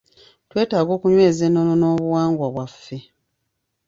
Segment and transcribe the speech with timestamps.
[0.49, 2.97] Twetaaga okunyweza ennono n'obuwangwa bwaffe.